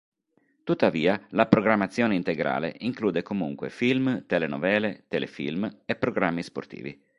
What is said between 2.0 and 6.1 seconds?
integrale include comunque film, telenovele, telefilm e